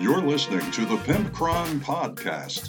[0.00, 2.68] You're listening to the Pimpcron Podcast.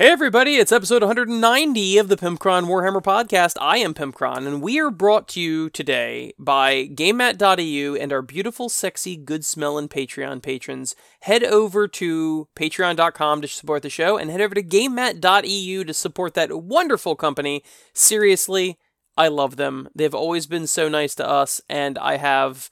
[0.00, 3.58] Hey everybody, it's episode 190 of the Pimpcron Warhammer podcast.
[3.60, 8.70] I am Pimpcron, and we are brought to you today by GameMat.eu and our beautiful,
[8.70, 10.96] sexy, good smelling Patreon patrons.
[11.20, 16.32] Head over to patreon.com to support the show, and head over to GameMat.eu to support
[16.32, 17.62] that wonderful company.
[17.92, 18.78] Seriously,
[19.18, 19.90] I love them.
[19.94, 22.70] They've always been so nice to us, and I have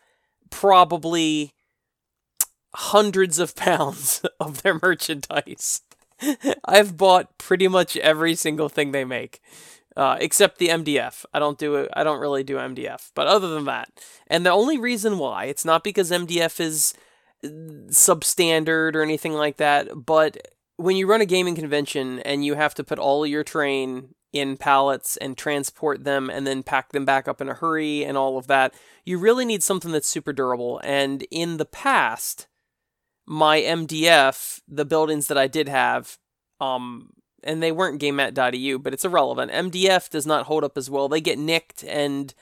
[0.49, 1.53] probably
[2.75, 5.83] hundreds of pounds of their merchandise.
[6.65, 9.41] I've bought pretty much every single thing they make,
[9.97, 11.25] uh, except the MDF.
[11.33, 11.91] I don't do it.
[11.95, 13.11] I don't really do MDF.
[13.15, 13.91] But other than that,
[14.27, 16.95] and the only reason why it's not because MDF is
[17.45, 17.49] uh,
[17.89, 20.39] substandard or anything like that, but
[20.77, 24.57] when you run a gaming convention and you have to put all your train in
[24.57, 28.39] pallets and transport them and then pack them back up in a hurry and all
[28.39, 28.75] of that,
[29.05, 30.81] you really need something that's super durable.
[30.85, 32.47] And in the past,
[33.31, 36.17] my MDF, the buildings that I did have,
[36.63, 37.11] um,
[37.45, 39.53] and they weren't GameMat.eu, but it's irrelevant.
[39.53, 41.09] MDF does not hold up as well.
[41.09, 42.33] They get nicked and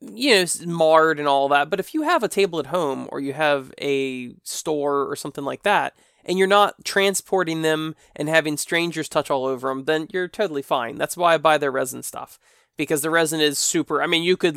[0.00, 1.68] you know marred and all that.
[1.68, 5.44] But if you have a table at home or you have a store or something
[5.44, 5.94] like that,
[6.24, 10.62] and you're not transporting them and having strangers touch all over them, then you're totally
[10.62, 10.96] fine.
[10.96, 12.38] That's why I buy their resin stuff
[12.78, 14.00] because the resin is super.
[14.00, 14.56] I mean, you could.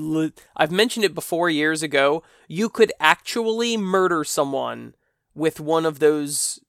[0.55, 2.23] I've mentioned it before years ago.
[2.47, 4.93] You could actually murder someone
[5.35, 6.59] with one of those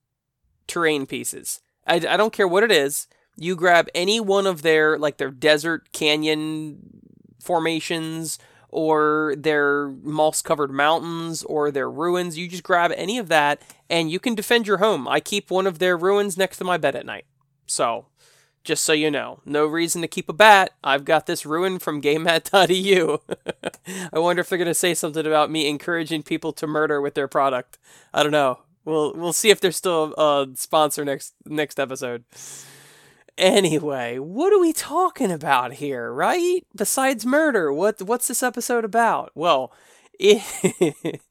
[0.67, 1.61] terrain pieces.
[1.85, 3.07] I, I don't care what it is.
[3.37, 6.79] You grab any one of their like their desert canyon
[7.41, 12.37] formations or their moss covered mountains or their ruins.
[12.37, 15.07] You just grab any of that and you can defend your home.
[15.07, 17.25] I keep one of their ruins next to my bed at night.
[17.67, 18.07] So,
[18.63, 20.71] just so you know, no reason to keep a bat.
[20.83, 23.17] I've got this ruin from GameMat.eu.
[24.13, 27.13] I wonder if they're going to say something about me encouraging people to murder with
[27.13, 27.77] their product.
[28.13, 28.59] I don't know.
[28.87, 32.23] We'll we'll see if they're still a sponsor next next episode.
[33.37, 36.65] Anyway, what are we talking about here, right?
[36.73, 39.31] Besides murder, what what's this episode about?
[39.35, 39.73] Well,
[40.17, 40.41] it,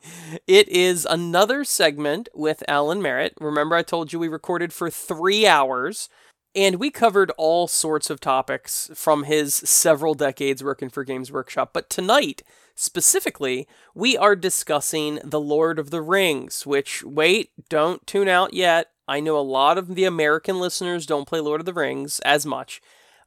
[0.46, 3.32] it is another segment with Alan Merrett.
[3.40, 6.10] Remember I told you we recorded for 3 hours
[6.54, 11.70] and we covered all sorts of topics from his several decades working for Games Workshop,
[11.72, 12.42] but tonight
[12.76, 18.90] Specifically, we are discussing The Lord of the Rings, which, wait, don't tune out yet.
[19.08, 22.44] I know a lot of the American listeners don't play Lord of the Rings as
[22.44, 22.82] much,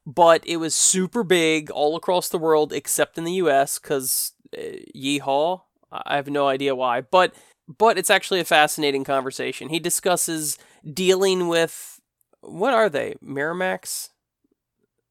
[0.06, 4.60] but it was super big all across the world except in the US because uh,
[4.94, 5.62] yeehaw.
[5.92, 7.34] I have no idea why, but
[7.66, 9.68] but it's actually a fascinating conversation.
[9.68, 10.58] He discusses
[10.88, 12.00] dealing with
[12.40, 13.16] what are they?
[13.24, 14.10] Miramax?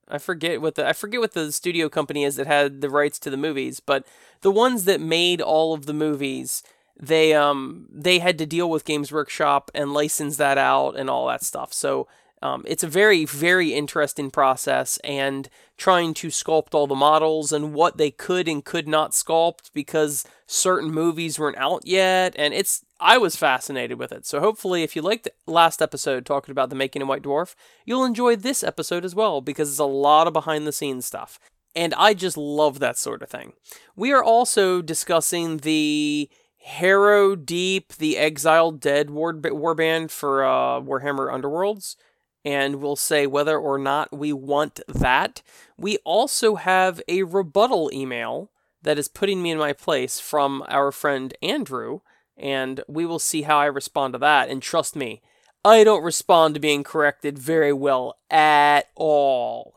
[0.09, 3.19] I forget what the I forget what the studio company is that had the rights
[3.19, 4.05] to the movies, but
[4.41, 6.63] the ones that made all of the movies,
[6.99, 11.27] they um they had to deal with Games Workshop and license that out and all
[11.27, 11.73] that stuff.
[11.73, 12.07] So
[12.41, 17.73] um, it's a very very interesting process and trying to sculpt all the models and
[17.73, 22.83] what they could and could not sculpt because certain movies weren't out yet and it's
[22.99, 24.25] I was fascinated with it.
[24.25, 27.55] So hopefully, if you liked the last episode talking about the making of White Dwarf,
[27.85, 31.39] you'll enjoy this episode as well because it's a lot of behind the scenes stuff.
[31.75, 33.53] And I just love that sort of thing.
[33.95, 36.29] We are also discussing the
[36.61, 41.95] Harrow Deep, the Exiled Dead war, warband for uh, Warhammer Underworlds.
[42.43, 45.41] And we'll say whether or not we want that.
[45.77, 48.49] We also have a rebuttal email
[48.81, 51.99] that is putting me in my place from our friend Andrew
[52.39, 54.49] and we will see how I respond to that.
[54.49, 55.21] And trust me,
[55.63, 59.75] I don't respond to being corrected very well at all.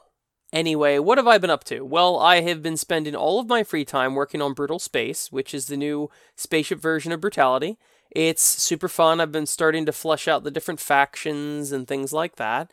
[0.52, 1.80] Anyway, what have I been up to?
[1.80, 5.54] Well, I have been spending all of my free time working on Brutal Space, which
[5.54, 7.78] is the new spaceship version of Brutality.
[8.10, 9.20] It's super fun.
[9.20, 12.70] I've been starting to flesh out the different factions and things like that.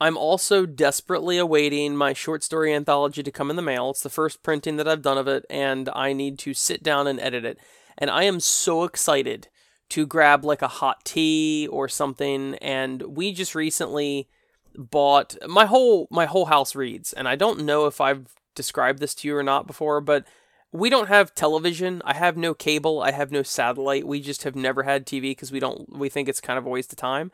[0.00, 3.90] I'm also desperately awaiting my short story anthology to come in the mail.
[3.90, 7.06] It's the first printing that I've done of it, and I need to sit down
[7.06, 7.58] and edit it
[8.00, 9.48] and I am so excited
[9.90, 12.54] to grab like a hot tea or something.
[12.56, 14.28] And we just recently
[14.74, 19.14] bought my whole my whole house reads, and I don't know if I've described this
[19.16, 20.24] to you or not before, but
[20.72, 22.00] we don't have television.
[22.04, 23.02] I have no cable.
[23.02, 24.06] I have no satellite.
[24.06, 25.96] We just have never had TV because we don't.
[25.96, 27.32] We think it's kind of a waste of time.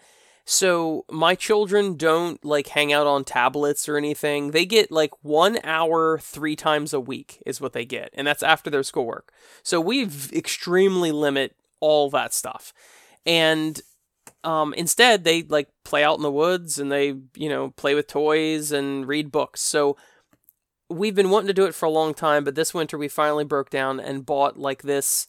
[0.49, 4.53] So my children don't like hang out on tablets or anything.
[4.53, 8.45] They get like one hour three times a week is what they get, and that's
[8.45, 9.33] after their schoolwork.
[9.65, 12.73] So we've extremely limit all that stuff.
[13.27, 13.81] And
[14.45, 18.07] um, instead they like play out in the woods and they you know play with
[18.07, 19.61] toys and read books.
[19.63, 19.97] So
[20.89, 23.45] we've been wanting to do it for a long time, but this winter we finally
[23.45, 25.27] broke down and bought like this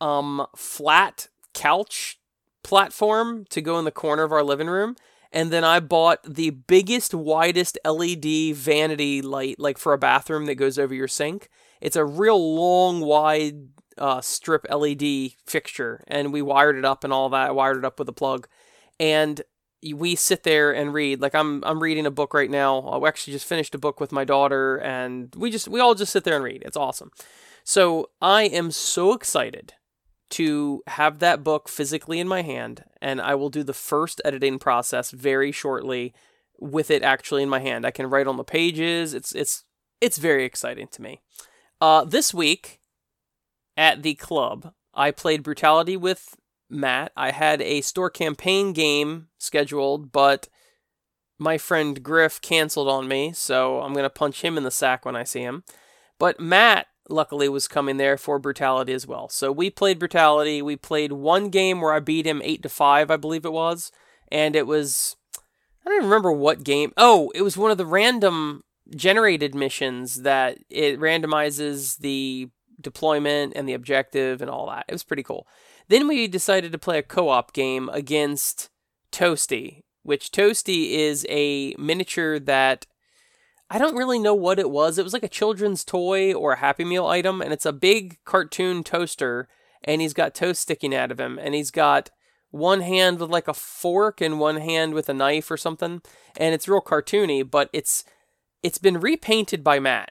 [0.00, 2.20] um, flat couch
[2.62, 4.96] platform to go in the corner of our living room.
[5.32, 10.56] And then I bought the biggest, widest LED vanity light, like for a bathroom that
[10.56, 11.48] goes over your sink.
[11.80, 17.12] It's a real long, wide uh, strip LED fixture, and we wired it up and
[17.12, 17.48] all that.
[17.48, 18.46] I wired it up with a plug,
[19.00, 19.40] and
[19.94, 21.20] we sit there and read.
[21.20, 22.80] Like I'm, I'm reading a book right now.
[22.80, 26.12] I actually just finished a book with my daughter, and we just, we all just
[26.12, 26.62] sit there and read.
[26.64, 27.10] It's awesome.
[27.64, 29.74] So I am so excited
[30.32, 34.58] to have that book physically in my hand, and I will do the first editing
[34.58, 36.14] process very shortly
[36.58, 37.84] with it actually in my hand.
[37.84, 39.14] I can write on the pages.
[39.14, 39.64] It's it's
[40.00, 41.20] it's very exciting to me.
[41.80, 42.80] Uh, this week
[43.76, 46.36] at the club, I played Brutality with
[46.70, 47.12] Matt.
[47.16, 50.48] I had a store campaign game scheduled, but
[51.38, 55.16] my friend Griff canceled on me, so I'm gonna punch him in the sack when
[55.16, 55.64] I see him.
[56.18, 59.28] But Matt luckily was coming there for brutality as well.
[59.28, 60.62] So we played brutality.
[60.62, 63.90] We played one game where I beat him eight to five, I believe it was,
[64.30, 65.16] and it was
[65.84, 66.92] I don't even remember what game.
[66.96, 68.62] Oh, it was one of the random
[68.94, 72.50] generated missions that it randomizes the
[72.80, 74.84] deployment and the objective and all that.
[74.88, 75.46] It was pretty cool.
[75.88, 78.70] Then we decided to play a co-op game against
[79.10, 82.86] Toasty, which Toasty is a miniature that
[83.72, 84.98] I don't really know what it was.
[84.98, 88.18] It was like a children's toy or a Happy Meal item, and it's a big
[88.26, 89.48] cartoon toaster,
[89.82, 92.10] and he's got toast sticking out of him, and he's got
[92.50, 96.02] one hand with like a fork and one hand with a knife or something,
[96.36, 98.04] and it's real cartoony, but it's
[98.62, 100.10] it's been repainted by Matt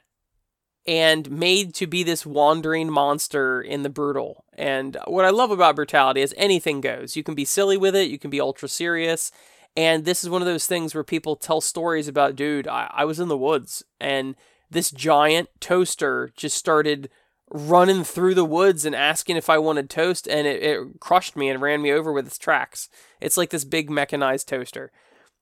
[0.88, 4.44] and made to be this wandering monster in the brutal.
[4.54, 7.16] And what I love about brutality is anything goes.
[7.16, 9.31] You can be silly with it, you can be ultra serious,
[9.75, 13.06] and this is one of those things where people tell stories about, dude, I, I
[13.06, 14.35] was in the woods and
[14.69, 17.09] this giant toaster just started
[17.53, 21.50] running through the woods and asking if I wanted toast, and it, it crushed me
[21.50, 22.88] and ran me over with its tracks.
[23.19, 24.91] It's like this big mechanized toaster.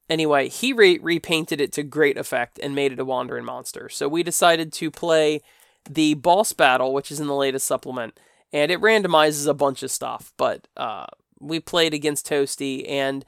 [0.09, 3.89] Anyway, he re- repainted it to great effect and made it a wandering monster.
[3.89, 5.41] So we decided to play
[5.87, 8.19] the boss battle, which is in the latest supplement,
[8.51, 10.33] and it randomizes a bunch of stuff.
[10.35, 11.05] But uh,
[11.39, 13.23] we played against Toasty, and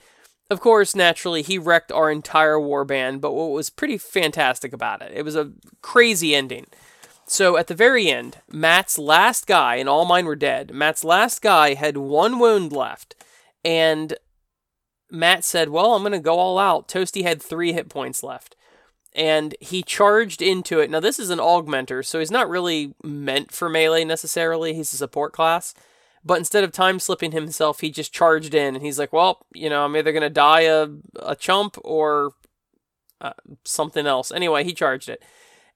[0.51, 5.13] of course, naturally, he wrecked our entire warband, but what was pretty fantastic about it,
[5.15, 5.51] it was a
[5.81, 6.67] crazy ending.
[7.25, 11.41] So at the very end, Matt's last guy, and all mine were dead, Matt's last
[11.41, 13.15] guy had one wound left,
[13.63, 14.13] and
[15.09, 16.89] Matt said, Well, I'm going to go all out.
[16.89, 18.55] Toasty had three hit points left.
[19.13, 20.89] And he charged into it.
[20.89, 24.73] Now, this is an augmenter, so he's not really meant for melee necessarily.
[24.73, 25.73] He's a support class.
[26.23, 29.69] But instead of time slipping himself, he just charged in and he's like, well, you
[29.69, 30.87] know, I'm either going to die a,
[31.19, 32.33] a chump or
[33.19, 33.33] uh,
[33.65, 34.31] something else.
[34.31, 35.23] Anyway, he charged it.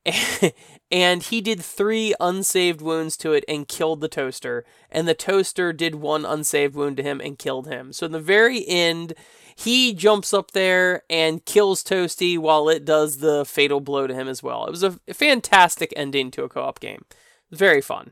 [0.92, 4.64] and he did three unsaved wounds to it and killed the toaster.
[4.92, 7.92] And the toaster did one unsaved wound to him and killed him.
[7.92, 9.14] So in the very end,
[9.56, 14.28] he jumps up there and kills Toasty while it does the fatal blow to him
[14.28, 14.66] as well.
[14.66, 17.06] It was a fantastic ending to a co op game.
[17.52, 18.12] Very fun.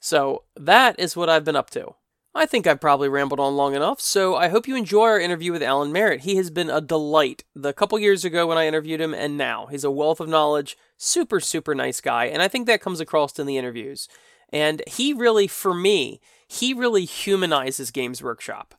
[0.00, 1.94] So that is what I've been up to.
[2.34, 5.50] I think I've probably rambled on long enough, so I hope you enjoy our interview
[5.50, 6.20] with Alan Merrett.
[6.20, 9.66] He has been a delight the couple years ago when I interviewed him, and now.
[9.66, 13.38] He's a wealth of knowledge, super, super nice guy, and I think that comes across
[13.38, 14.08] in the interviews.
[14.52, 18.74] And he really, for me, he really humanizes Games Workshop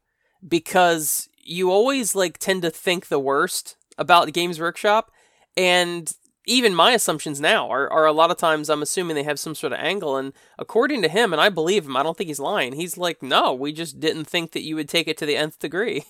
[0.48, 5.12] because you always like tend to think the worst about Games Workshop,
[5.58, 6.14] and
[6.52, 9.56] even my assumptions now are, are a lot of times I'm assuming they have some
[9.56, 10.18] sort of angle.
[10.18, 12.74] And according to him, and I believe him, I don't think he's lying.
[12.74, 15.60] He's like, no, we just didn't think that you would take it to the nth
[15.60, 16.04] degree.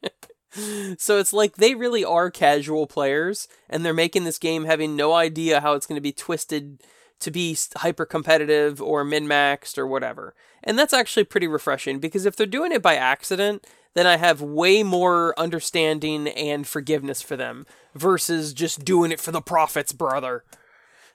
[0.98, 5.14] so it's like they really are casual players, and they're making this game having no
[5.14, 6.82] idea how it's going to be twisted
[7.20, 10.34] to be hyper competitive or min maxed or whatever.
[10.62, 14.42] And that's actually pretty refreshing because if they're doing it by accident, then I have
[14.42, 20.44] way more understanding and forgiveness for them versus just doing it for the profits, brother.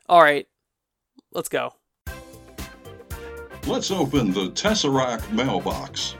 [0.08, 0.48] All right,
[1.32, 1.76] let's go.
[3.68, 6.16] Let's open the Tesseract mailbox.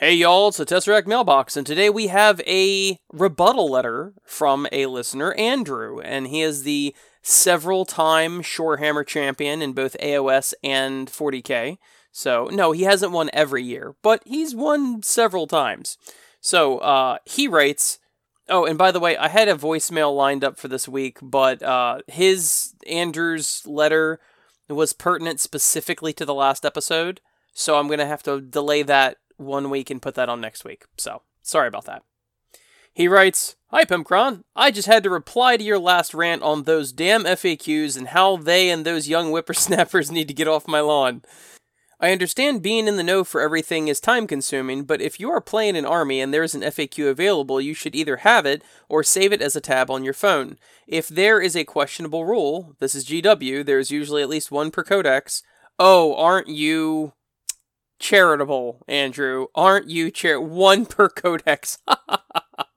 [0.00, 4.86] Hey y'all, it's the Tesseract Mailbox, and today we have a rebuttal letter from a
[4.86, 6.94] listener, Andrew, and he is the
[7.28, 11.78] several time Shorehammer champion in both AOS and 40k.
[12.10, 15.98] So, no, he hasn't won every year, but he's won several times.
[16.40, 17.98] So, uh, he writes.
[18.50, 21.62] Oh, and by the way, I had a voicemail lined up for this week, but
[21.62, 24.20] uh, his Andrew's letter
[24.70, 27.20] was pertinent specifically to the last episode.
[27.52, 30.64] So I'm going to have to delay that one week and put that on next
[30.64, 30.86] week.
[30.96, 32.04] So sorry about that.
[32.94, 36.92] He writes, Hi Pimpcron, I just had to reply to your last rant on those
[36.92, 41.22] damn FAQs and how they and those young whippersnappers need to get off my lawn.
[42.00, 45.40] I understand being in the know for everything is time consuming, but if you are
[45.40, 49.02] playing an army and there is an FAQ available, you should either have it or
[49.02, 50.58] save it as a tab on your phone.
[50.86, 54.70] If there is a questionable rule, this is GW, there is usually at least one
[54.70, 55.42] per codex.
[55.76, 57.14] Oh, aren't you
[57.98, 59.46] charitable, Andrew?
[59.54, 61.78] Aren't you char- one per codex?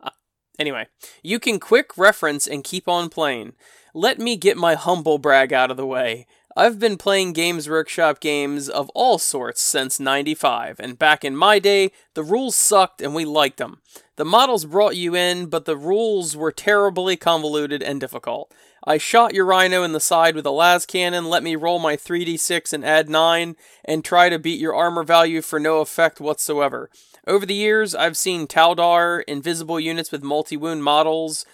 [0.60, 0.88] anyway,
[1.24, 3.54] you can quick reference and keep on playing.
[3.94, 6.28] Let me get my humble brag out of the way.
[6.56, 11.60] I've been playing Games Workshop games of all sorts since 95, and back in my
[11.60, 13.80] day, the rules sucked and we liked them.
[14.18, 18.54] The models brought you in, but the rules were terribly convoluted and difficult.
[18.86, 21.96] I shot your rhino in the side with a las cannon, let me roll my
[21.96, 23.56] 3d6 and add 9,
[23.86, 26.90] and try to beat your armor value for no effect whatsoever.
[27.28, 31.46] Over the years, I've seen Taudar, invisible units with multi wound models,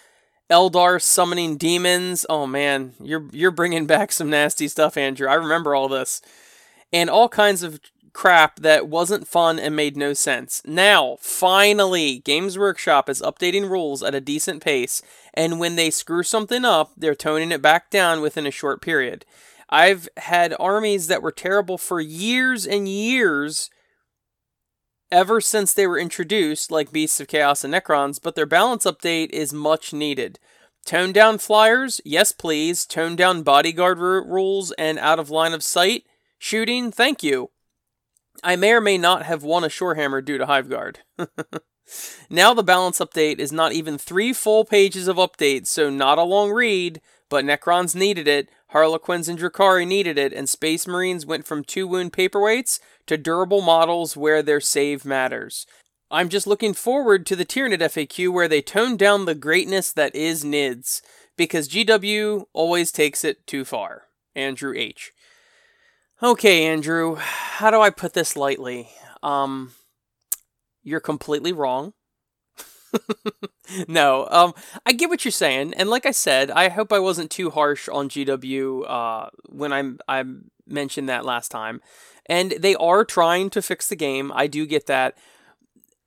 [0.50, 2.24] Eldar summoning demons.
[2.28, 5.28] Oh man, you're you're bringing back some nasty stuff, Andrew.
[5.28, 6.22] I remember all this,
[6.92, 7.80] and all kinds of
[8.14, 10.62] crap that wasn't fun and made no sense.
[10.64, 15.02] Now, finally, Games Workshop is updating rules at a decent pace,
[15.34, 19.26] and when they screw something up, they're toning it back down within a short period.
[19.68, 23.68] I've had armies that were terrible for years and years
[25.10, 29.30] ever since they were introduced, like Beasts of Chaos and Necrons, but their balance update
[29.30, 30.38] is much needed.
[30.84, 32.86] Tone down flyers, yes please.
[32.86, 36.04] Tone down bodyguard r- rules and out of line of sight
[36.38, 37.50] shooting, thank you.
[38.42, 40.98] I may or may not have won a Shorehammer due to Hiveguard.
[42.30, 46.22] now the balance update is not even three full pages of updates, so not a
[46.22, 51.46] long read, but Necrons needed it, Harlequins and Drukhari needed it, and Space Marines went
[51.46, 55.66] from two wound paperweights to durable models where their save matters.
[56.10, 60.14] I'm just looking forward to the Tyranid FAQ where they tone down the greatness that
[60.14, 61.02] is NIDS,
[61.36, 64.04] because GW always takes it too far.
[64.34, 65.12] Andrew H.
[66.22, 68.88] Okay, Andrew, how do I put this lightly?
[69.22, 69.72] Um,
[70.82, 71.92] you're completely wrong.
[73.88, 74.54] no, um,
[74.86, 77.88] I get what you're saying, and like I said, I hope I wasn't too harsh
[77.88, 80.24] on GW uh, when I'm I
[80.66, 81.80] mentioned that last time.
[82.28, 84.30] And they are trying to fix the game.
[84.34, 85.16] I do get that.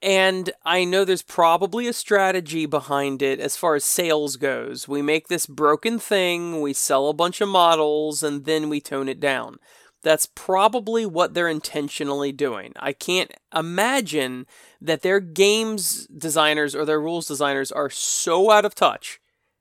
[0.01, 4.87] And I know there's probably a strategy behind it as far as sales goes.
[4.87, 9.07] We make this broken thing, we sell a bunch of models, and then we tone
[9.07, 9.57] it down.
[10.03, 12.73] That's probably what they're intentionally doing.
[12.77, 14.47] I can't imagine
[14.81, 19.19] that their games designers or their rules designers are so out of touch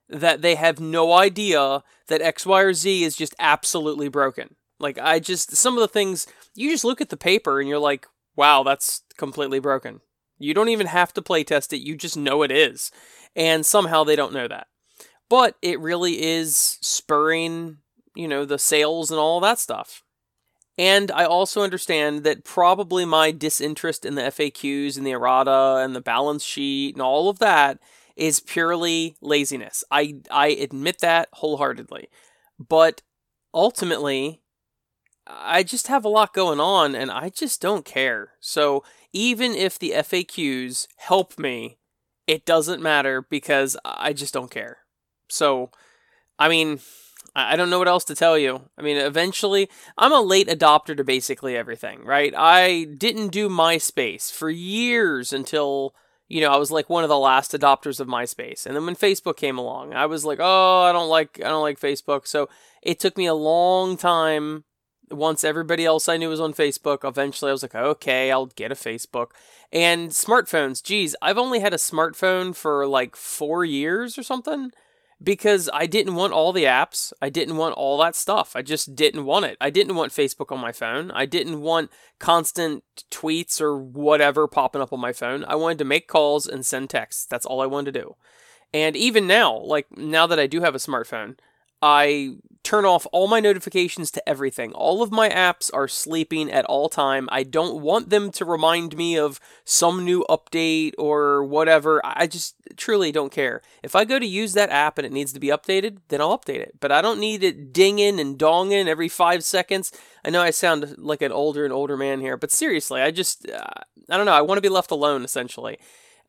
[0.08, 4.56] that they have no idea that X, Y, or Z is just absolutely broken.
[4.80, 7.78] Like, I just, some of the things, you just look at the paper and you're
[7.78, 8.06] like,
[8.36, 10.00] wow, that's completely broken.
[10.38, 12.90] You don't even have to play test it, you just know it is.
[13.36, 14.66] And somehow they don't know that.
[15.28, 17.78] But it really is spurring,
[18.16, 20.02] you know, the sales and all that stuff.
[20.78, 25.94] And I also understand that probably my disinterest in the FAQs and the errata and
[25.94, 27.78] the balance sheet and all of that
[28.16, 29.84] is purely laziness.
[29.90, 32.08] I, I admit that wholeheartedly.
[32.58, 33.02] But
[33.52, 34.39] ultimately,
[35.32, 38.32] I just have a lot going on and I just don't care.
[38.40, 41.78] So even if the FAQs help me,
[42.26, 44.78] it doesn't matter because I just don't care.
[45.28, 45.70] So,
[46.38, 46.80] I mean,
[47.34, 48.62] I don't know what else to tell you.
[48.76, 52.34] I mean, eventually, I'm a late adopter to basically everything, right?
[52.36, 55.94] I didn't do MySpace for years until,
[56.28, 58.66] you know, I was like one of the last adopters of MySpace.
[58.66, 61.62] And then when Facebook came along, I was like, "Oh, I don't like I don't
[61.62, 62.48] like Facebook." So,
[62.82, 64.64] it took me a long time
[65.10, 68.72] once everybody else I knew was on Facebook, eventually I was like, okay, I'll get
[68.72, 69.30] a Facebook.
[69.72, 74.72] And smartphones, geez, I've only had a smartphone for like four years or something
[75.22, 77.12] because I didn't want all the apps.
[77.20, 78.56] I didn't want all that stuff.
[78.56, 79.56] I just didn't want it.
[79.60, 81.10] I didn't want Facebook on my phone.
[81.10, 85.44] I didn't want constant tweets or whatever popping up on my phone.
[85.44, 87.26] I wanted to make calls and send texts.
[87.26, 88.16] That's all I wanted to do.
[88.72, 91.36] And even now, like now that I do have a smartphone,
[91.82, 94.72] I turn off all my notifications to everything.
[94.72, 97.28] All of my apps are sleeping at all time.
[97.32, 102.02] I don't want them to remind me of some new update or whatever.
[102.04, 103.62] I just truly don't care.
[103.82, 106.38] If I go to use that app and it needs to be updated, then I'll
[106.38, 106.78] update it.
[106.80, 109.90] But I don't need it dinging and donging every 5 seconds.
[110.24, 113.48] I know I sound like an older and older man here, but seriously, I just
[113.48, 113.64] uh,
[114.10, 115.78] I don't know, I want to be left alone essentially.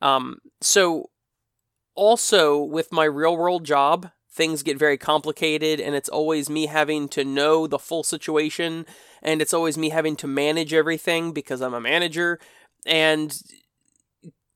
[0.02, 1.10] Um so
[1.94, 7.10] also with my real world job things get very complicated and it's always me having
[7.10, 8.86] to know the full situation
[9.22, 12.40] and it's always me having to manage everything because I'm a manager
[12.86, 13.38] and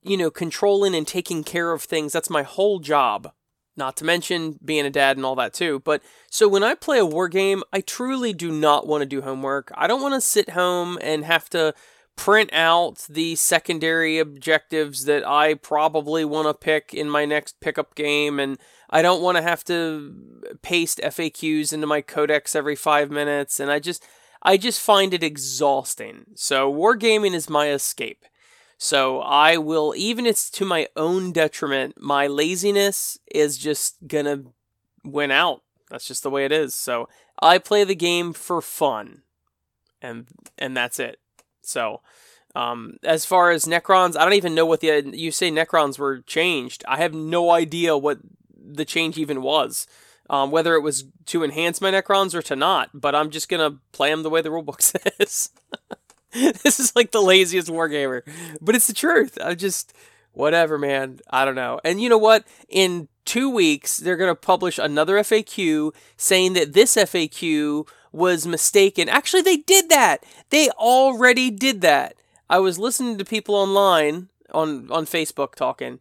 [0.02, 2.12] you know controlling and taking care of things.
[2.12, 3.32] That's my whole job.
[3.78, 5.80] Not to mention being a dad and all that too.
[5.84, 9.20] But so when I play a war game I truly do not want to do
[9.20, 9.70] homework.
[9.74, 11.74] I don't want to sit home and have to
[12.16, 17.94] print out the secondary objectives that I probably want to pick in my next pickup
[17.94, 18.58] game and
[18.88, 23.70] I don't want to have to paste FAQs into my codex every 5 minutes and
[23.70, 24.04] I just
[24.42, 26.26] I just find it exhausting.
[26.34, 28.24] So wargaming is my escape.
[28.78, 34.46] So I will even it's to my own detriment, my laziness is just to
[35.04, 35.62] win out.
[35.90, 36.74] That's just the way it is.
[36.74, 37.08] So
[37.40, 39.22] I play the game for fun.
[40.00, 40.26] And
[40.58, 41.18] and that's it.
[41.66, 42.00] So,
[42.54, 46.20] um, as far as Necrons, I don't even know what the you say Necrons were
[46.20, 46.84] changed.
[46.88, 48.18] I have no idea what
[48.56, 49.86] the change even was.
[50.28, 53.78] Um, whether it was to enhance my Necrons or to not, but I'm just gonna
[53.92, 54.80] play them the way the rulebook
[55.20, 55.50] says.
[56.32, 58.22] this is like the laziest wargamer,
[58.60, 59.38] but it's the truth.
[59.42, 59.92] I just
[60.32, 61.20] whatever, man.
[61.30, 61.80] I don't know.
[61.84, 62.44] And you know what?
[62.68, 69.08] In two weeks, they're gonna publish another FAQ saying that this FAQ was mistaken.
[69.08, 70.24] Actually, they did that.
[70.50, 72.14] They already did that.
[72.48, 76.00] I was listening to people online on on Facebook talking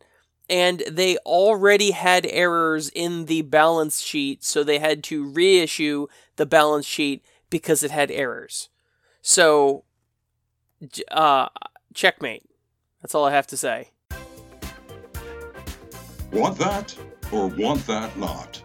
[0.50, 6.46] and they already had errors in the balance sheet, so they had to reissue the
[6.46, 8.70] balance sheet because it had errors.
[9.22, 9.84] So,
[11.10, 11.48] uh,
[11.94, 12.44] checkmate.
[13.02, 13.90] That's all I have to say.
[16.32, 16.96] Want that
[17.32, 18.62] or want that not?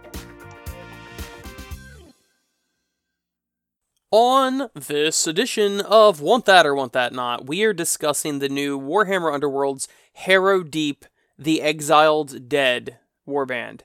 [4.12, 8.78] On this edition of Want That or Want That Not, we are discussing the new
[8.78, 11.04] Warhammer Underworlds Harrow Deep
[11.38, 13.82] the Exiled Dead warband.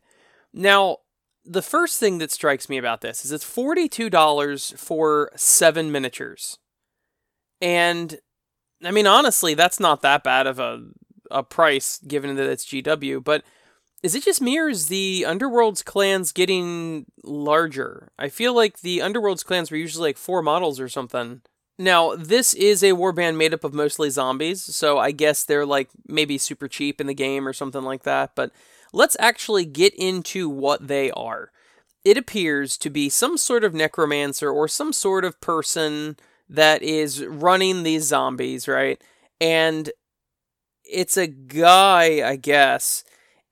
[0.52, 0.98] Now,
[1.46, 6.58] the first thing that strikes me about this is it's $42 for seven miniatures.
[7.62, 8.20] And
[8.84, 10.88] I mean, honestly, that's not that bad of a,
[11.30, 13.44] a price given that it's GW, but
[14.06, 18.12] is it just me or is the Underworld's clans getting larger?
[18.20, 21.42] I feel like the Underworld's clans were usually like four models or something.
[21.80, 25.90] Now, this is a warband made up of mostly zombies, so I guess they're like
[26.08, 28.52] maybe super cheap in the game or something like that, but
[28.94, 31.50] let's actually get into what they are.
[32.06, 36.16] It appears to be some sort of necromancer or some sort of person
[36.48, 39.02] that is running these zombies, right?
[39.42, 39.90] And
[40.84, 43.04] it's a guy, I guess.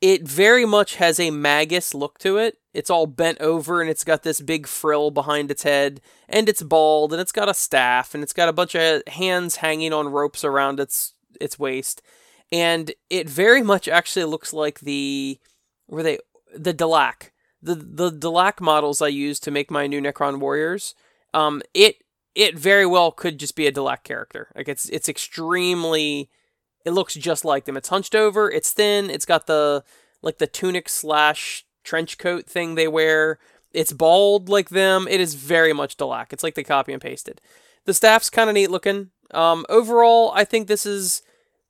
[0.03, 2.57] It very much has a magus look to it.
[2.73, 6.61] It's all bent over and it's got this big frill behind its head and it's
[6.61, 10.09] bald and it's got a staff and it's got a bunch of hands hanging on
[10.09, 12.01] ropes around its its waist.
[12.51, 15.39] And it very much actually looks like the
[15.87, 16.19] were they
[16.53, 17.29] the Delaque
[17.61, 20.95] the the Delaque models I used to make my new Necron warriors
[21.33, 22.03] um it
[22.35, 24.49] it very well could just be a Delaque character.
[24.53, 26.29] Like it's it's extremely
[26.85, 29.83] it looks just like them it's hunched over it's thin it's got the
[30.23, 33.37] like the tunic slash trench coat thing they wear.
[33.71, 35.07] It's bald like them.
[35.07, 36.33] It is very much Delaque.
[36.33, 37.41] It's like they copy and pasted.
[37.85, 39.11] The staff's kind of neat looking.
[39.31, 41.21] Um, overall, I think this is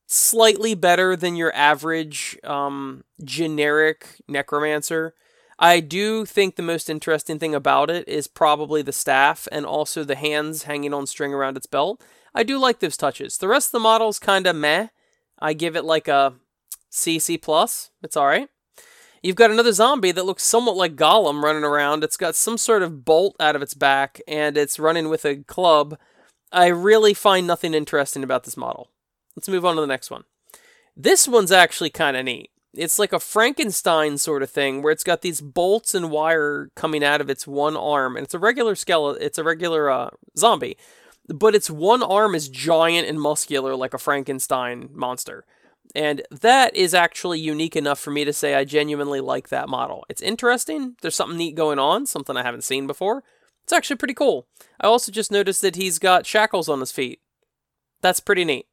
[0.06, 5.16] slightly better than your average um, generic necromancer.
[5.58, 10.04] I do think the most interesting thing about it is probably the staff and also
[10.04, 12.04] the hands hanging on string around its belt.
[12.36, 13.38] I do like those touches.
[13.38, 14.88] The rest of the model's kind of meh.
[15.44, 16.36] I give it like a
[16.90, 17.92] CC plus.
[18.02, 18.48] It's all right.
[19.22, 22.04] You've got another zombie that looks somewhat like Gollum running around.
[22.04, 25.44] It's got some sort of bolt out of its back and it's running with a
[25.44, 26.00] club.
[26.54, 28.90] I really find nothing interesting about this model.
[29.36, 30.24] Let's move on to the next one.
[30.96, 32.50] This one's actually kind of neat.
[32.74, 37.04] It's like a Frankenstein sort of thing where it's got these bolts and wire coming
[37.04, 39.22] out of its one arm, and it's a regular skeleton.
[39.22, 40.78] It's a regular uh, zombie,
[41.28, 45.46] but its one arm is giant and muscular like a Frankenstein monster.
[45.96, 50.06] And that is actually unique enough for me to say I genuinely like that model.
[50.10, 50.96] It's interesting.
[51.02, 53.24] There's something neat going on, something I haven't seen before.
[53.64, 54.48] It's actually pretty cool.
[54.80, 57.22] I also just noticed that he's got shackles on his feet.
[58.02, 58.68] That's pretty neat.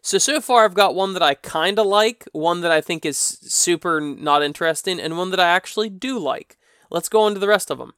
[0.00, 3.04] So, so far I've got one that I kind of like, one that I think
[3.04, 6.58] is super not interesting, and one that I actually do like.
[6.90, 7.92] Let's go on to the rest of them.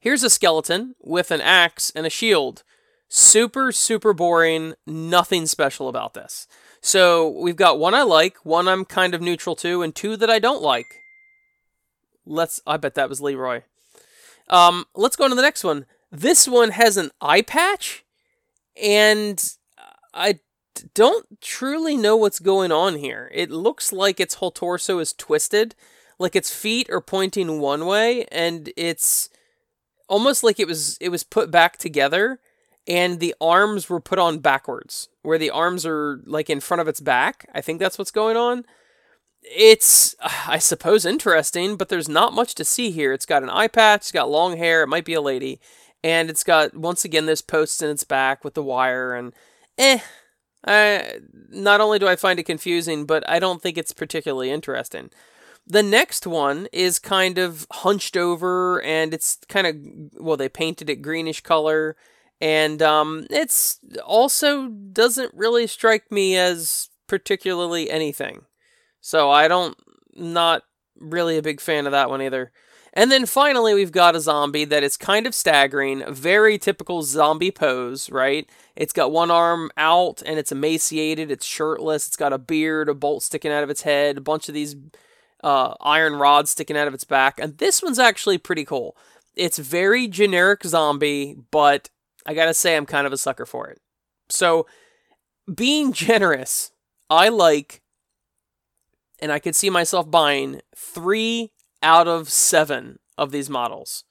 [0.00, 2.64] Here's a skeleton with an axe and a shield.
[3.08, 4.74] Super, super boring.
[4.86, 6.46] Nothing special about this.
[6.80, 10.30] So we've got one I like, one I'm kind of neutral to, and two that
[10.30, 10.86] I don't like.
[12.26, 12.60] Let's.
[12.66, 13.62] I bet that was Leroy.
[14.48, 15.86] Um, let's go on to the next one.
[16.12, 18.04] This one has an eye patch,
[18.80, 19.42] and
[20.14, 20.40] I
[20.94, 23.30] don't truly know what's going on here.
[23.34, 25.74] It looks like its whole torso is twisted,
[26.18, 29.28] like its feet are pointing one way and it's
[30.08, 32.40] almost like it was it was put back together
[32.88, 36.88] and the arms were put on backwards where the arms are like in front of
[36.88, 37.48] its back.
[37.54, 38.64] I think that's what's going on.
[39.42, 40.16] It's
[40.48, 43.12] I suppose interesting, but there's not much to see here.
[43.12, 45.60] It's got an eye patch, it's got long hair, it might be a lady,
[46.02, 49.34] and it's got once again this post in its back with the wire and
[49.76, 50.00] eh
[50.66, 51.20] I,
[51.50, 55.10] not only do I find it confusing, but I don't think it's particularly interesting.
[55.66, 59.76] The next one is kind of hunched over and it's kind of,
[60.22, 61.96] well, they painted it greenish color.
[62.40, 68.42] And um, it's also doesn't really strike me as particularly anything.
[69.00, 69.76] So I don't,
[70.14, 70.62] not
[70.96, 72.52] really a big fan of that one either.
[72.92, 77.50] And then finally, we've got a zombie that is kind of staggering, very typical zombie
[77.50, 78.48] pose, right?
[78.76, 82.94] It's got one arm out and it's emaciated, it's shirtless, it's got a beard, a
[82.94, 84.74] bolt sticking out of its head, a bunch of these
[85.44, 87.38] uh, iron rods sticking out of its back.
[87.38, 88.96] And this one's actually pretty cool.
[89.36, 91.90] It's very generic zombie, but
[92.28, 93.80] I gotta say, I'm kind of a sucker for it.
[94.28, 94.66] So,
[95.52, 96.70] being generous,
[97.08, 97.80] I like,
[99.18, 104.04] and I could see myself buying three out of seven of these models.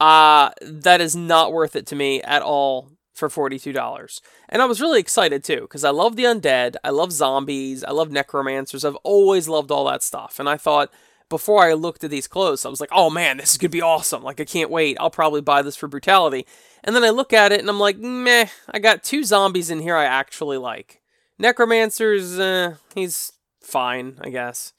[0.00, 4.20] Uh, that is not worth it to me at all for $42.
[4.48, 7.90] And I was really excited too, because I love the undead, I love zombies, I
[7.90, 10.40] love necromancers, I've always loved all that stuff.
[10.40, 10.90] And I thought,
[11.28, 13.82] before I looked at these clothes, I was like, oh man, this is gonna be
[13.82, 14.22] awesome.
[14.22, 14.96] Like, I can't wait.
[14.98, 16.46] I'll probably buy this for brutality.
[16.84, 19.80] And then I look at it and I'm like, meh, I got two zombies in
[19.80, 21.00] here I actually like.
[21.38, 24.72] Necromancers, uh, he's fine, I guess.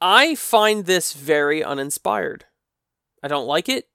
[0.00, 2.44] I find this very uninspired.
[3.22, 3.88] I don't like it.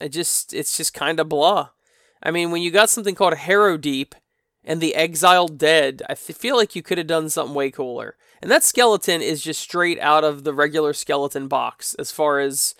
[0.00, 1.70] I just, it's just kind of blah.
[2.22, 4.14] I mean, when you got something called Harrow Deep
[4.64, 8.16] and the Exiled Dead, I feel like you could have done something way cooler.
[8.42, 12.74] And that skeleton is just straight out of the regular skeleton box as far as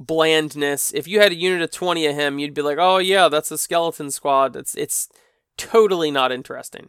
[0.00, 0.92] blandness.
[0.92, 3.50] If you had a unit of 20 of him, you'd be like, "Oh yeah, that's
[3.50, 5.08] a skeleton squad." It's it's
[5.56, 6.88] totally not interesting.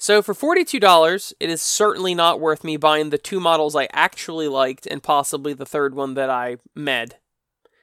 [0.00, 4.46] So for $42, it is certainly not worth me buying the two models I actually
[4.46, 7.16] liked and possibly the third one that I med.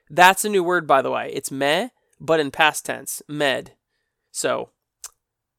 [0.09, 1.29] That's a new word by the way.
[1.33, 3.73] It's meh but in past tense, med.
[4.31, 4.69] So,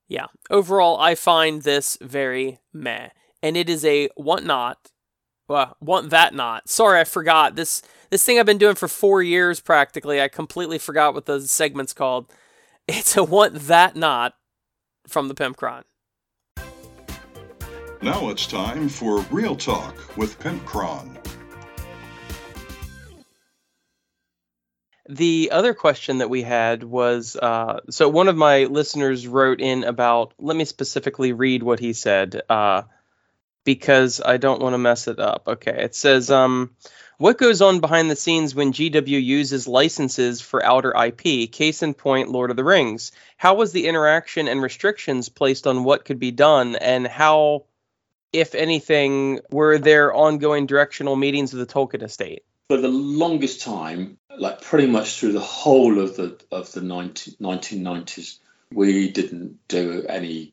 [0.09, 0.27] yeah.
[0.51, 3.11] Overall, I find this very meh.
[3.43, 4.91] And it is a want not,
[5.49, 6.69] well, want that not.
[6.69, 7.57] Sorry, I forgot.
[7.57, 10.21] This this thing I've been doing for four years practically.
[10.21, 12.33] I completely forgot what the segment's called.
[12.89, 14.35] It's a want that not
[15.09, 15.83] from the Pimpcron.
[18.01, 21.17] Now it's time for Real Talk with Pimpcron.
[25.09, 29.83] The other question that we had was uh, so one of my listeners wrote in
[29.83, 32.83] about, let me specifically read what he said uh,
[33.67, 35.43] because I don't want to mess it up.
[35.47, 36.71] Okay, it says, um,
[37.19, 41.51] what goes on behind the scenes when GW uses licenses for outer IP?
[41.51, 43.11] Case in point, Lord of the Rings.
[43.37, 47.65] How was the interaction and restrictions placed on what could be done, and how,
[48.33, 52.45] if anything, were there ongoing directional meetings of the Tolkien estate?
[52.69, 57.35] For the longest time, like pretty much through the whole of the of the 19,
[57.41, 58.39] 1990s,
[58.73, 60.53] we didn't do any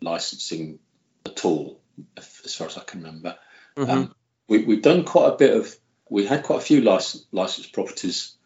[0.00, 0.78] licensing
[1.26, 1.80] at all,
[2.16, 3.36] as far as I can remember.
[3.76, 3.90] Mm-hmm.
[3.90, 4.14] Um,
[4.48, 5.74] we, we've done quite a bit of.
[6.10, 8.36] We had quite a few license, licensed properties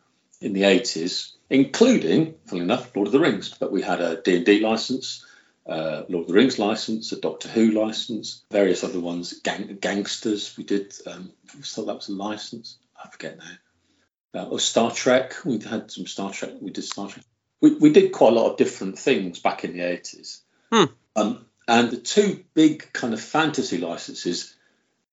[0.41, 3.53] in the 80s, including, funnily enough, Lord of the Rings.
[3.59, 5.27] But we had a D&D license,
[5.67, 10.57] uh, Lord of the Rings license, a Doctor Who license, various other ones, gang, gangsters.
[10.57, 10.95] We did.
[11.07, 11.33] Um,
[11.63, 12.79] so that was a license.
[12.97, 13.45] I forget now
[14.35, 15.35] uh, or Star Trek.
[15.45, 16.53] We had some Star Trek.
[16.61, 17.25] We did Star Trek.
[17.61, 20.41] We, we did quite a lot of different things back in the 80s.
[20.73, 20.85] Hmm.
[21.17, 24.57] Um, and the two big kind of fantasy licenses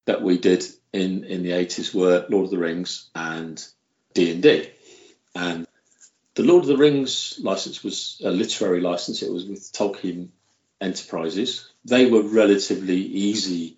[0.06, 0.64] that we did
[0.94, 3.64] in, in the 80s were Lord of the Rings and
[4.14, 4.70] D&D.
[5.36, 5.68] And
[6.36, 9.22] the Lord of the Rings license was a literary license.
[9.22, 10.30] It was with Tolkien
[10.80, 11.70] Enterprises.
[11.84, 13.78] They were relatively easy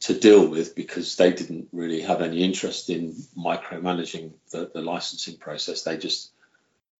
[0.00, 5.36] to deal with because they didn't really have any interest in micromanaging the, the licensing
[5.36, 5.82] process.
[5.82, 6.30] They just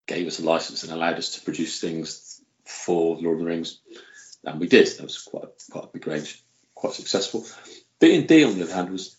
[0.06, 3.80] gave us a license and allowed us to produce things for Lord of the Rings,
[4.46, 4.86] and we did.
[4.86, 6.42] That was quite quite a big range,
[6.74, 7.46] quite successful.
[8.00, 9.16] D and D, on the other hand, was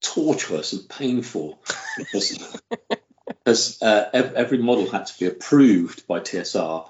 [0.00, 1.58] torturous and painful
[1.96, 2.60] because,
[3.26, 6.88] because uh, every model had to be approved by TSR,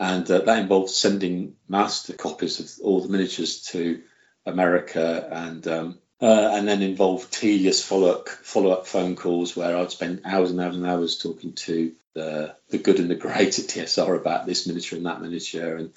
[0.00, 4.02] and uh, that involved sending master copies of all the miniatures to
[4.44, 9.76] America and um, uh, and then involved tedious follow up follow up phone calls where
[9.76, 13.58] I'd spend hours and hours and hours talking to the the good and the great
[13.58, 15.92] at TSR about this miniature and that miniature and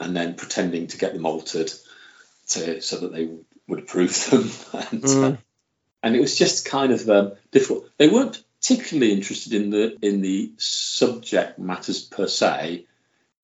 [0.00, 1.70] and then pretending to get them altered
[2.48, 3.28] to so that they
[3.68, 4.40] would approve them
[4.90, 5.34] and mm.
[5.34, 5.36] uh,
[6.02, 7.90] and it was just kind of um, difficult.
[7.98, 12.86] They weren't particularly interested in the in the subject matters per se,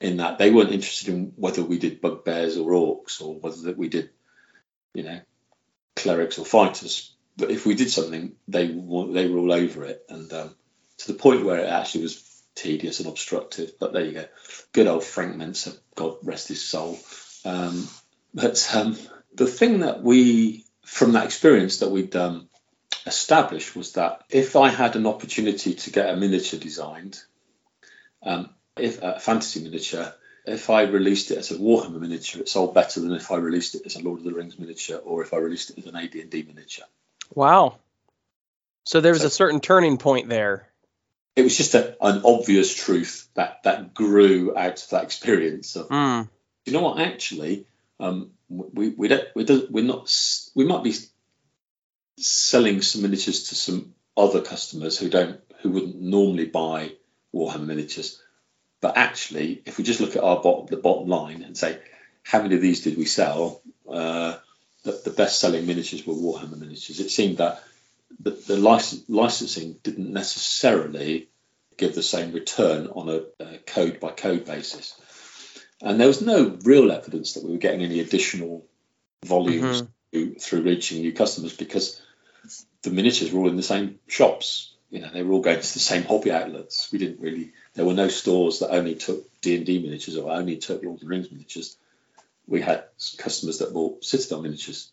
[0.01, 3.77] in that they weren't interested in whether we did bugbears or orcs or whether that
[3.77, 4.11] we did,
[4.95, 5.21] you know,
[5.95, 7.13] clerics or fighters.
[7.37, 10.55] But if we did something, they were- they were all over it, and um,
[10.99, 12.17] to the point where it actually was
[12.57, 13.79] tedious and obstructive.
[13.79, 14.25] But there you go.
[14.73, 16.99] Good old Frank Mentzer, God rest his soul.
[17.45, 17.87] Um,
[18.35, 18.97] but um,
[19.35, 22.49] the thing that we, from that experience that we'd um,
[23.07, 27.21] established, was that if I had an opportunity to get a miniature designed,
[28.23, 30.13] um, if a fantasy miniature,
[30.45, 33.75] if I released it as a Warhammer miniature, it sold better than if I released
[33.75, 35.97] it as a Lord of the Rings miniature or if I released it as an
[35.97, 36.87] AD&D miniature.
[37.35, 37.79] Wow.
[38.85, 40.69] So there was So- a certain turning point there.
[41.37, 45.89] It was just a, an obvious truth that that grew out of that experience of
[45.89, 46.29] Mm.
[46.65, 46.99] you know what?
[46.99, 47.67] Actually,
[48.01, 50.13] um, we we don't we don't we're not
[50.55, 50.95] we might be
[52.19, 56.93] selling some miniatures to some other customers who don't who wouldn't normally buy
[57.35, 58.23] Warhammer miniatures,
[58.81, 61.79] but actually, if we just look at our bottom the bottom line and say
[62.23, 64.37] how many of these did we sell, uh,
[64.85, 66.99] the, the best selling miniatures were Warhammer miniatures.
[66.99, 67.63] It seemed that
[68.21, 71.29] the, the license, licensing didn't necessarily
[71.77, 74.99] give the same return on a, a code by code basis
[75.83, 78.67] and there was no real evidence that we were getting any additional
[79.25, 79.91] volumes mm-hmm.
[80.11, 82.01] through, through reaching new customers because
[82.83, 84.73] the miniatures were all in the same shops.
[84.91, 86.91] You know, they were all going to the same hobby outlets.
[86.93, 87.53] We didn't really.
[87.75, 90.97] There were no stores that only took D and D miniatures or only took Lord
[90.97, 91.77] of the Rings miniatures.
[92.47, 92.85] We had
[93.19, 94.93] customers that bought Citadel miniatures.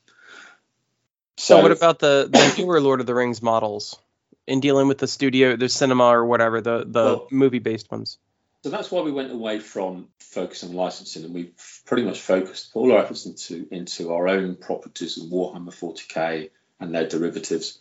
[1.37, 3.97] So, what about the the newer Lord of the Rings models
[4.45, 8.17] in dealing with the studio, the cinema or whatever, the the Well- movie based ones?
[8.63, 11.51] So that's why we went away from focusing on licensing, and we
[11.85, 16.95] pretty much focused all our efforts into into our own properties and Warhammer 40k and
[16.95, 17.79] their derivatives.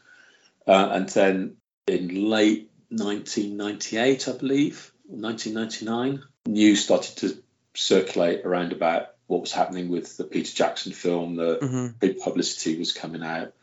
[0.66, 7.42] Uh, and then in late 1998, I believe, 1999, news started to
[7.74, 11.36] circulate around about what was happening with the Peter Jackson film.
[11.36, 13.54] The hmm big publicity was coming out,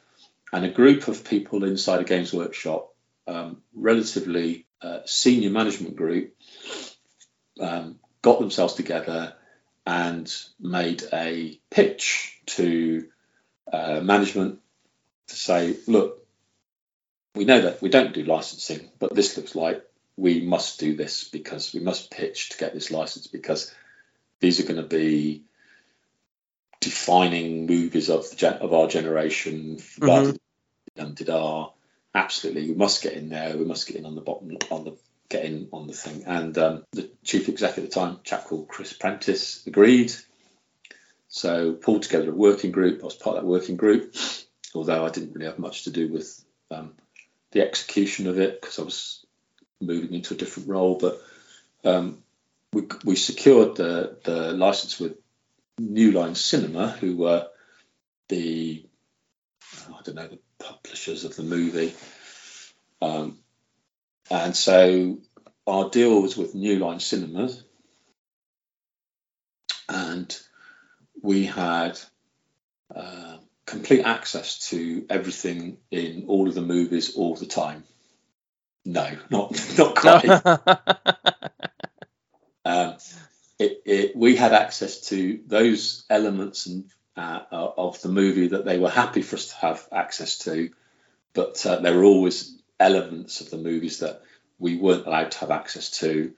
[0.51, 2.91] and a group of people inside a Games Workshop,
[3.27, 6.35] um, relatively uh, senior management group,
[7.59, 9.35] um, got themselves together
[9.85, 13.07] and made a pitch to
[13.71, 14.59] uh, management
[15.27, 16.25] to say, look,
[17.35, 19.83] we know that we don't do licensing, but this looks like
[20.17, 23.71] we must do this because we must pitch to get this license because
[24.39, 25.43] these are going to be
[26.81, 29.77] defining movies of the gen- of our generation.
[29.77, 30.37] Mhm.
[30.95, 31.73] And did our
[32.13, 33.57] absolutely we must get in there.
[33.57, 34.97] We must get in on the bottom on the
[35.29, 36.23] get in on the thing.
[36.25, 40.11] And um, the chief exec at the time, a chap called Chris Prentice, agreed.
[41.27, 43.01] So pulled together a working group.
[43.01, 44.15] I was part of that working group,
[44.73, 46.93] although I didn't really have much to do with um,
[47.51, 49.25] the execution of it because I was
[49.79, 50.97] moving into a different role.
[50.97, 51.21] But
[51.83, 52.23] um,
[52.73, 55.17] we, we secured the, the license with
[55.79, 57.47] New Line Cinema, who were
[58.27, 58.85] the
[59.87, 61.93] I don't know the publishers of the movie.
[63.01, 63.39] Um,
[64.29, 65.19] and so
[65.65, 67.63] our deal was with New Line Cinemas,
[69.87, 70.37] and
[71.21, 71.99] we had
[72.95, 77.83] uh, complete access to everything in all of the movies all the time.
[78.85, 81.25] No, not not quite.
[83.59, 86.85] it, it, we had access to those elements and
[87.17, 90.69] uh, of the movie that they were happy for us to have access to,
[91.33, 94.21] but uh, there were always elements of the movies that
[94.57, 96.33] we weren't allowed to have access to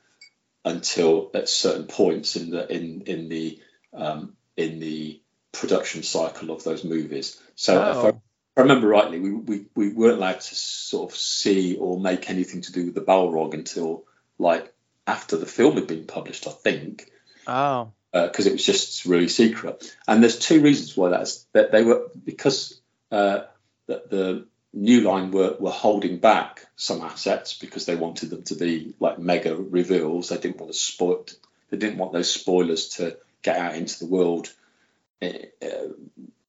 [0.66, 3.60] until at certain points in the in in the
[3.94, 7.40] um, in the production cycle of those movies.
[7.56, 8.22] So if I, if oh.
[8.58, 12.62] I remember rightly, we, we we weren't allowed to sort of see or make anything
[12.62, 14.06] to do with the Balrog until
[14.40, 14.71] like
[15.08, 17.12] after the film had been published, I think
[17.48, 17.92] oh.
[18.12, 19.96] because it was just really secret.
[20.08, 22.80] And there's two reasons why that's that they were because
[23.12, 23.42] uh,
[23.88, 28.56] the, the new line were, were holding back some assets because they wanted them to
[28.56, 30.30] be like mega reveals.
[30.30, 31.26] They didn't want to spoil.
[31.70, 34.54] They didn't want those spoilers to get out into the world
[35.22, 35.30] uh,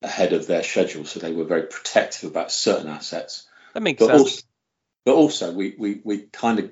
[0.03, 1.05] ahead of their schedule.
[1.05, 3.47] So they were very protective about certain assets.
[3.75, 4.21] That makes But sense.
[4.21, 4.43] also,
[5.05, 6.71] but also we, we, we kind of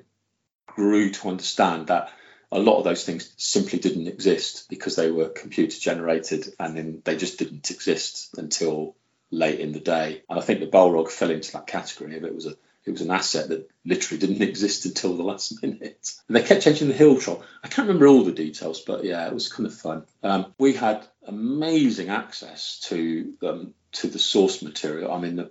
[0.75, 2.11] grew to understand that
[2.53, 7.03] a lot of those things simply didn't exist because they were computer generated and then
[7.05, 8.97] they just didn't exist until
[9.31, 10.23] late in the day.
[10.29, 12.57] And I think the Balrog fell into that category of it was a
[12.87, 16.13] it was an asset that literally didn't exist until the last minute.
[16.27, 17.45] And they kept changing the hill troll.
[17.63, 20.07] I can't remember all the details, but yeah, it was kind of fun.
[20.23, 25.13] Um, we had amazing access to um, to the source material.
[25.13, 25.51] I mean, the,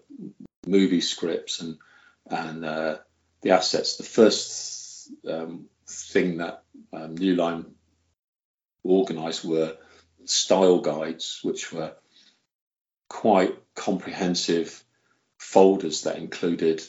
[0.65, 1.77] movie scripts and
[2.29, 2.97] and uh,
[3.41, 3.97] the assets.
[3.97, 4.78] The first
[5.27, 7.65] um, thing that um, New Line
[8.85, 9.77] organised were
[10.25, 11.93] style guides, which were
[13.07, 14.83] quite comprehensive
[15.37, 16.83] folders that included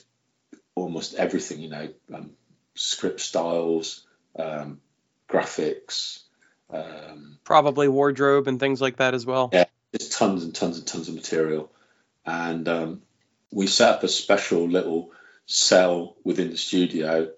[0.74, 2.30] almost everything, you know, um,
[2.74, 4.06] script styles,
[4.38, 4.80] um,
[5.28, 6.20] graphics,
[6.72, 9.50] um, probably wardrobe and things like that as well.
[9.52, 9.64] Yeah,
[9.98, 11.72] just tons and tons and tons of material,
[12.24, 13.02] and um,
[13.50, 15.12] we set up a special little
[15.46, 17.30] cell within the studio.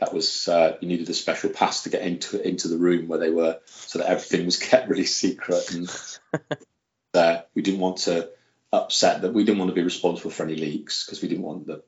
[0.00, 3.18] That was uh, you needed a special pass to get into into the room where
[3.18, 5.72] they were, so that everything was kept really secret.
[5.72, 6.08] And
[7.14, 8.30] uh, we didn't want to
[8.72, 9.34] upset that.
[9.34, 11.82] We didn't want to be responsible for any leaks because we didn't want the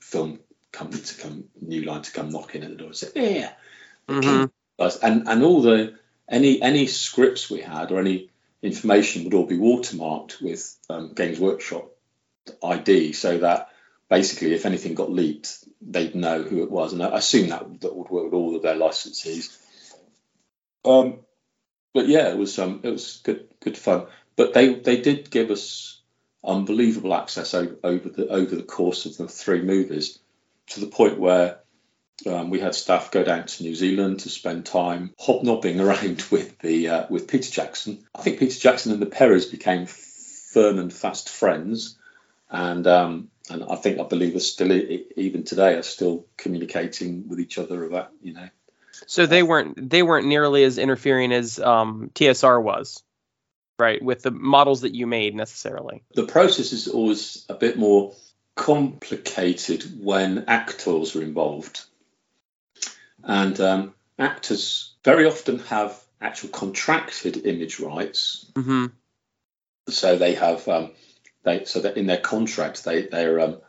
[0.00, 0.40] film
[0.72, 3.52] company to come, New Line to come knocking at the door and say, "Yeah."
[4.08, 4.46] Mm-hmm.
[5.02, 5.94] And and all the
[6.28, 8.30] any any scripts we had or any
[8.62, 11.90] information would all be watermarked with um, Games Workshop
[12.62, 13.70] ID, so that
[14.08, 16.92] basically if anything got leaked, they'd know who it was.
[16.92, 19.56] And I assume that that would work with all of their licensees.
[20.84, 21.20] Um,
[21.92, 24.06] but yeah, it was um, it was good good fun.
[24.36, 26.00] But they they did give us
[26.44, 30.18] unbelievable access over, over the over the course of the three movies,
[30.68, 31.60] to the point where
[32.26, 36.58] um, we had staff go down to New Zealand to spend time hobnobbing around with
[36.60, 38.04] the uh, with Peter Jackson.
[38.14, 41.98] I think Peter Jackson and the Perrys became firm and fast friends,
[42.48, 47.40] and um, and I think I believe are still even today are still communicating with
[47.40, 48.48] each other about you know.
[49.06, 53.02] So they weren't they weren't nearly as interfering as um, TSR was,
[53.78, 54.02] right?
[54.02, 56.02] With the models that you made necessarily.
[56.14, 58.14] The process is always a bit more
[58.54, 61.84] complicated when actors are involved,
[63.22, 68.46] and um, actors very often have actual contracted image rights.
[68.54, 68.86] Mm-hmm.
[69.88, 70.90] So they have um,
[71.46, 73.60] they so that in their contract they they're um,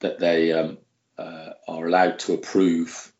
[0.00, 0.78] that they um,
[1.16, 3.10] uh, are allowed to approve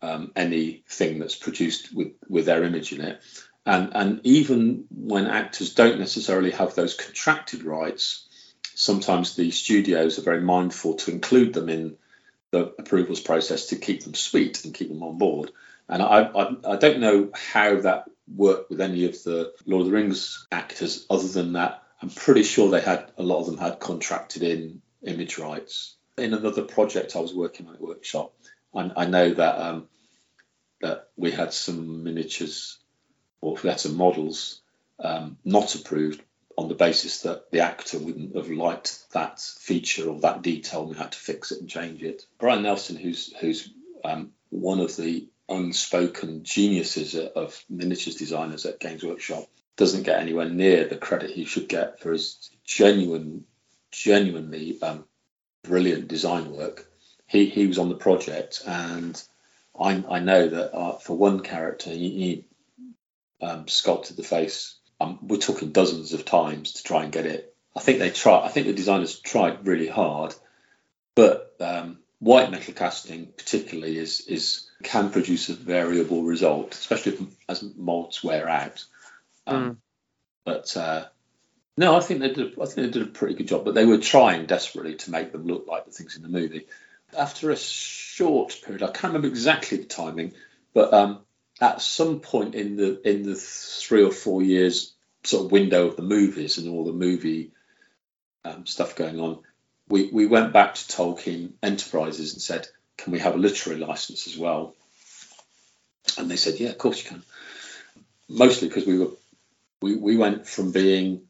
[0.00, 3.20] um, anything that's produced with with their image in it,
[3.66, 8.28] and and even when actors don't necessarily have those contracted rights,
[8.74, 11.96] sometimes the studios are very mindful to include them in
[12.52, 15.50] the approvals process to keep them sweet and keep them on board.
[15.88, 18.04] And I, I, I don't know how that
[18.34, 22.42] worked with any of the Lord of the Rings actors, other than that I'm pretty
[22.42, 25.96] sure they had a lot of them had contracted in image rights.
[26.16, 28.34] In another project I was working on at workshop,
[28.74, 29.88] I, I know that um,
[30.80, 32.78] that we had some miniatures
[33.40, 34.60] or we had some models
[35.00, 36.22] um, not approved
[36.56, 40.90] on the basis that the actor wouldn't have liked that feature or that detail and
[40.90, 42.26] we had to fix it and change it.
[42.38, 43.72] Brian Nelson, who's who's
[44.04, 49.46] um, one of the unspoken geniuses of miniatures designers at Games Workshop,
[49.78, 53.44] doesn't get anywhere near the credit he should get for his genuine,
[53.90, 55.04] genuinely um,
[55.62, 56.86] brilliant design work.
[57.26, 59.22] He he was on the project, and
[59.78, 62.44] I I know that uh, for one character he, he
[63.40, 64.74] um, sculpted the face.
[65.00, 67.54] Um, we're talking dozens of times to try and get it.
[67.76, 68.44] I think they try.
[68.44, 70.34] I think the designers tried really hard,
[71.14, 77.62] but um, white metal casting particularly is is can produce a variable result, especially as
[77.76, 78.84] molds wear out.
[79.48, 79.76] Um, mm.
[80.44, 81.04] But uh,
[81.76, 82.58] no, I think they did.
[82.60, 83.64] I think they did a pretty good job.
[83.64, 86.66] But they were trying desperately to make them look like the things in the movie.
[87.16, 90.34] After a short period, I can't remember exactly the timing,
[90.74, 91.20] but um,
[91.60, 94.92] at some point in the in the three or four years
[95.24, 97.52] sort of window of the movies and all the movie
[98.44, 99.38] um, stuff going on,
[99.88, 104.26] we we went back to Tolkien Enterprises and said, "Can we have a literary license
[104.26, 104.74] as well?"
[106.16, 107.22] And they said, "Yeah, of course you can."
[108.28, 109.10] Mostly because we were
[109.82, 111.22] we, we went from being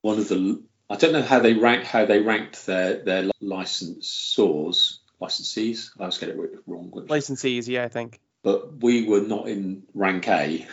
[0.00, 4.98] one of the I don't know how they rank how they ranked their their licensors
[5.22, 5.90] licensees.
[5.98, 6.36] I always get it
[6.66, 6.90] wrong.
[6.90, 8.20] Licensees, yeah, I think.
[8.42, 10.66] But we were not in rank A.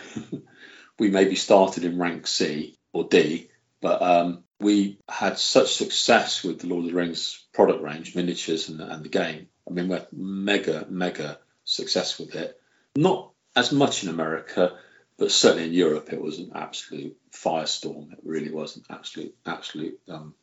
[0.98, 6.60] we maybe started in rank C or D, but um, we had such success with
[6.60, 9.48] the Lord of the Rings product range, miniatures, and, and the game.
[9.68, 12.60] I mean, we're mega, mega success with it.
[12.96, 14.76] Not as much in America,
[15.20, 18.10] but certainly in Europe, it was an absolute firestorm.
[18.10, 20.34] It really was an absolute, absolute, um,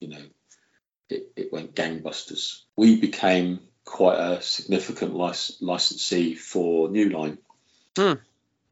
[0.00, 0.22] you know,
[1.08, 2.62] it, it went gangbusters.
[2.76, 7.38] We became quite a significant lic- licensee for New Line.
[7.96, 8.14] Hmm.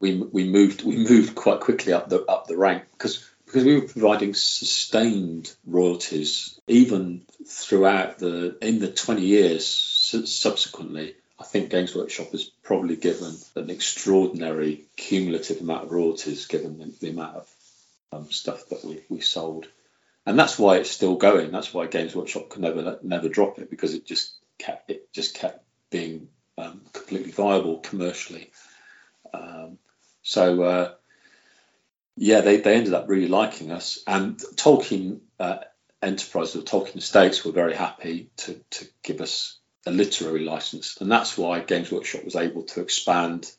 [0.01, 3.79] We, we moved we moved quite quickly up the up the rank because because we
[3.79, 11.95] were providing sustained royalties even throughout the in the 20 years subsequently I think Games
[11.95, 17.49] Workshop has probably given an extraordinary cumulative amount of royalties given the, the amount of
[18.11, 19.67] um, stuff that we, we sold.
[20.25, 21.51] and that's why it's still going.
[21.51, 25.35] That's why Games Workshop can never never drop it because it just kept it just
[25.35, 28.51] kept being um, completely viable commercially.
[29.33, 29.77] Um,
[30.23, 30.93] so uh,
[32.15, 35.59] yeah, they, they ended up really liking us, and Tolkien uh,
[36.01, 39.57] Enterprise or Tolkien Estates were very happy to to give us
[39.87, 43.51] a literary license, and that's why Games Workshop was able to expand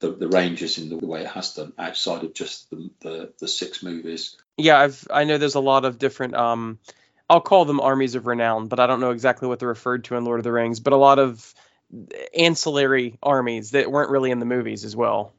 [0.00, 3.48] the, the ranges in the way it has done outside of just the, the, the
[3.48, 4.36] six movies.
[4.56, 6.78] Yeah, I've I know there's a lot of different um
[7.28, 10.16] I'll call them armies of renown, but I don't know exactly what they're referred to
[10.16, 11.54] in Lord of the Rings, but a lot of
[12.36, 15.32] ancillary armies that weren't really in the movies as well.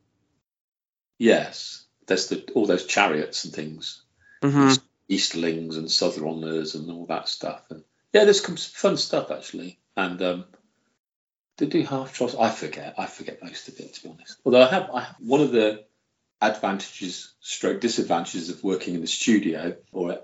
[1.17, 4.01] Yes, there's the, all those chariots and things,
[4.41, 4.73] mm-hmm.
[5.07, 7.63] Easterlings and Southroners and all that stuff.
[7.69, 7.83] And
[8.13, 9.79] yeah, there's some fun stuff actually.
[9.97, 10.45] And um,
[11.57, 12.35] they do half trolls.
[12.35, 12.95] I forget.
[12.97, 14.37] I forget most of it to be honest.
[14.45, 15.85] Although I have, I have one of the
[16.41, 20.19] advantages, stroke disadvantages of working in the studio or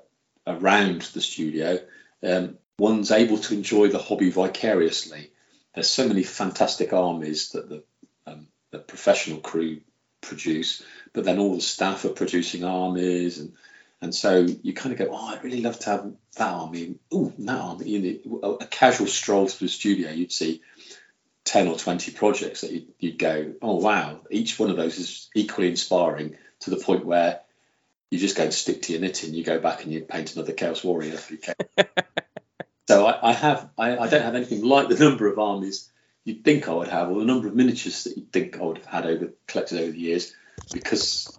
[0.46, 1.80] around the studio.
[2.24, 5.32] Um, one's able to enjoy the hobby vicariously.
[5.74, 7.84] There's so many fantastic armies that the,
[8.28, 9.82] um, the professional crew
[10.20, 13.54] produce, but then all the staff are producing armies and
[14.02, 16.96] and so you kind of go, oh, I'd really love to have that army.
[17.12, 17.88] Oh, that army.
[17.88, 20.62] You know, a casual stroll through the studio, you'd see
[21.46, 25.30] 10 or 20 projects that you'd, you'd, go, oh, wow, each one of those is
[25.36, 27.42] equally inspiring to the point where
[28.10, 29.36] you just go and stick to your knitting.
[29.36, 31.18] You go back and you paint another Chaos Warrior.
[32.88, 35.90] so I, I have, I, I, don't have anything like the number of armies
[36.26, 38.78] you'd think I would have, or the number of miniatures that you'd think I would
[38.78, 40.34] have had over collected over the years,
[40.74, 41.38] because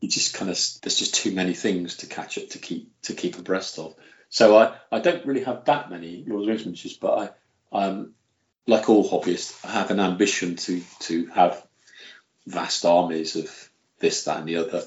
[0.00, 3.14] you just kind of there's just too many things to catch up to keep to
[3.14, 3.94] keep abreast of.
[4.28, 7.34] So I, I don't really have that many Lord of the Rings but
[7.72, 8.14] I um,
[8.66, 11.66] like all hobbyists, I have an ambition to to have
[12.46, 14.82] vast armies of this, that, and the other.